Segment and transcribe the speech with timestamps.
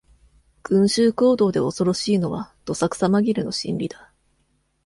[0.63, 4.11] 群衆行動で恐ろしいのは、どさくさまぎれの心理だ。